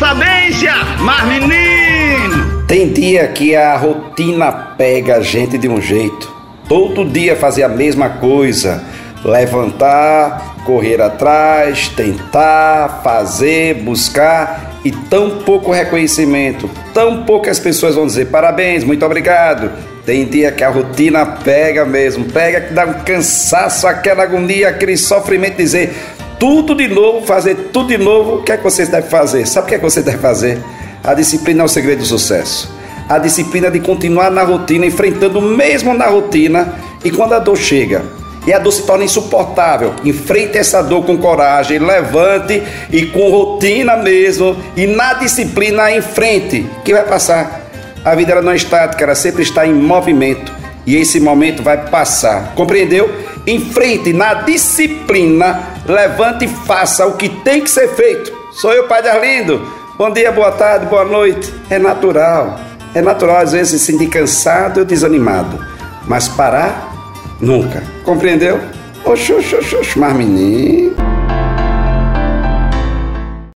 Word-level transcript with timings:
sabência, 0.00 0.72
mas 1.00 1.28
menino! 1.28 2.64
Tem 2.66 2.90
dia 2.90 3.28
que 3.28 3.54
a 3.54 3.76
rotina 3.76 4.50
pega 4.50 5.16
a 5.16 5.20
gente 5.20 5.58
de 5.58 5.68
um 5.68 5.78
jeito. 5.78 6.34
Todo 6.66 7.04
dia 7.04 7.36
fazer 7.36 7.64
a 7.64 7.68
mesma 7.68 8.08
coisa. 8.08 8.82
Levantar, 9.22 10.62
correr 10.64 11.02
atrás, 11.02 11.88
tentar, 11.88 13.02
fazer, 13.04 13.74
buscar 13.74 14.80
e 14.82 14.90
tão 14.90 15.42
pouco 15.42 15.70
reconhecimento. 15.70 16.70
Tão 16.94 17.24
poucas 17.24 17.58
pessoas 17.58 17.94
vão 17.94 18.06
dizer 18.06 18.28
parabéns, 18.28 18.82
muito 18.82 19.04
obrigado. 19.04 19.70
Tem 20.06 20.24
dia 20.24 20.50
que 20.50 20.64
a 20.64 20.70
rotina 20.70 21.26
pega 21.26 21.84
mesmo, 21.84 22.24
pega 22.24 22.62
que 22.62 22.72
dá 22.72 22.86
um 22.86 22.94
cansaço, 23.04 23.86
aquela 23.86 24.22
agonia, 24.22 24.70
aquele 24.70 24.96
sofrimento, 24.96 25.58
dizer 25.58 25.94
tudo 26.40 26.74
de 26.74 26.88
novo, 26.88 27.24
fazer 27.26 27.54
tudo 27.70 27.88
de 27.88 27.98
novo. 27.98 28.36
O 28.36 28.42
que 28.42 28.50
é 28.50 28.56
que 28.56 28.64
você 28.64 28.86
deve 28.86 29.08
fazer? 29.08 29.46
Sabe 29.46 29.66
o 29.66 29.68
que 29.68 29.74
é 29.74 29.78
que 29.78 29.84
você 29.84 30.02
deve 30.02 30.18
fazer? 30.18 30.58
A 31.04 31.12
disciplina 31.12 31.62
é 31.62 31.64
o 31.64 31.68
segredo 31.68 31.98
do 31.98 32.06
sucesso. 32.06 32.72
A 33.06 33.18
disciplina 33.18 33.70
de 33.70 33.78
continuar 33.78 34.30
na 34.30 34.42
rotina, 34.42 34.86
enfrentando 34.86 35.42
mesmo 35.42 35.92
na 35.92 36.06
rotina, 36.06 36.74
e 37.04 37.10
quando 37.10 37.34
a 37.34 37.38
dor 37.38 37.56
chega, 37.56 38.02
e 38.46 38.52
a 38.52 38.58
dor 38.58 38.72
se 38.72 38.82
torna 38.82 39.04
insuportável. 39.04 39.94
Enfrente 40.04 40.56
essa 40.56 40.82
dor 40.82 41.04
com 41.04 41.18
coragem, 41.18 41.78
levante 41.78 42.62
e 42.90 43.06
com 43.06 43.30
rotina 43.30 43.96
mesmo, 43.96 44.56
e 44.76 44.86
na 44.86 45.14
disciplina 45.14 45.90
em 45.92 46.00
frente, 46.00 46.66
que 46.84 46.94
vai 46.94 47.04
passar. 47.04 47.60
A 48.02 48.14
vida 48.14 48.32
ela 48.32 48.40
não 48.40 48.52
é 48.52 48.56
estática, 48.56 49.04
ela 49.04 49.14
sempre 49.14 49.42
está 49.42 49.66
em 49.66 49.74
movimento. 49.74 50.60
E 50.86 50.96
esse 50.96 51.20
momento 51.20 51.62
vai 51.62 51.76
passar. 51.90 52.54
Compreendeu? 52.54 53.10
Enfrente 53.50 54.12
na 54.12 54.34
disciplina, 54.34 55.60
levante 55.86 56.44
e 56.44 56.48
faça 56.48 57.06
o 57.06 57.16
que 57.16 57.28
tem 57.28 57.62
que 57.62 57.70
ser 57.70 57.88
feito. 57.94 58.32
Sou 58.52 58.72
eu, 58.72 58.86
Pai 58.86 59.02
de 59.02 59.08
Arlindo. 59.08 59.60
Bom 59.98 60.10
dia, 60.10 60.30
boa 60.30 60.52
tarde, 60.52 60.86
boa 60.86 61.04
noite. 61.04 61.52
É 61.68 61.78
natural. 61.78 62.60
É 62.94 63.02
natural 63.02 63.38
às 63.38 63.52
vezes 63.52 63.80
se 63.80 63.92
sentir 63.92 64.08
cansado 64.08 64.78
ou 64.78 64.84
desanimado. 64.84 65.58
Mas 66.06 66.28
parar 66.28 66.90
Nunca. 67.40 67.82
Compreendeu? 68.04 68.60
Oxô, 69.04 69.38
oxô, 69.38 69.56
oxô, 69.56 69.98
mas 69.98 70.14
menino. 70.14 70.94